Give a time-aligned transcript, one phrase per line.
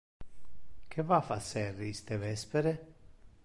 [0.95, 2.77] Que va facer iste vespere?